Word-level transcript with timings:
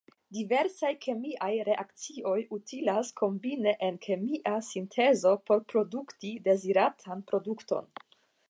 Diversaj 0.35 0.89
kemiaj 1.05 1.49
reakcioj 1.67 2.37
utilas 2.57 3.13
kombine 3.21 3.75
en 3.89 4.01
kemia 4.07 4.57
sintezo 4.71 5.37
por 5.51 5.65
produkti 5.75 6.37
deziratan 6.49 7.27
produkton. 7.33 7.93